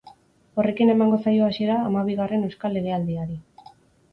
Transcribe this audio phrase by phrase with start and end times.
[0.61, 3.39] Horrekin emango zaio hasiera hamabigarren euskal legealdiari.